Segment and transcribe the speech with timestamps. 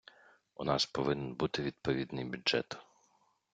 [0.55, 2.77] У нас повинен бути відповідний бюджет.